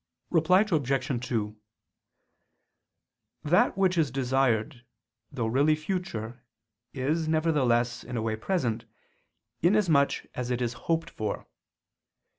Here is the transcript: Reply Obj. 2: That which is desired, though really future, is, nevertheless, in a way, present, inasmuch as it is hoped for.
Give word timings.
Reply 0.31 0.61
Obj. 0.61 1.27
2: 1.27 1.59
That 3.43 3.77
which 3.77 3.99
is 3.99 4.09
desired, 4.09 4.83
though 5.31 5.45
really 5.45 5.75
future, 5.75 6.43
is, 6.91 7.27
nevertheless, 7.27 8.03
in 8.03 8.17
a 8.17 8.21
way, 8.23 8.35
present, 8.35 8.85
inasmuch 9.61 10.25
as 10.33 10.49
it 10.49 10.59
is 10.59 10.73
hoped 10.89 11.11
for. 11.11 11.45